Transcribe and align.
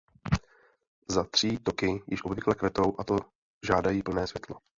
Za 1.09 1.23
tří 1.23 1.57
toky 1.57 2.03
již 2.07 2.25
obvykle 2.25 2.55
kvetou 2.55 2.95
a 2.99 3.03
to 3.03 3.15
žádají 3.67 4.03
plné 4.03 4.27
světlo. 4.27 4.55